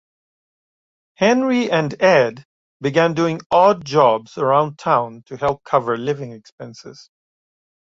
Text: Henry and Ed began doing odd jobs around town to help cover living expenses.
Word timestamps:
Henry 1.13 1.69
and 1.69 2.01
Ed 2.01 2.43
began 2.81 3.13
doing 3.13 3.39
odd 3.51 3.85
jobs 3.85 4.35
around 4.35 4.79
town 4.79 5.21
to 5.27 5.37
help 5.37 5.63
cover 5.63 5.95
living 5.95 6.31
expenses. 6.31 7.11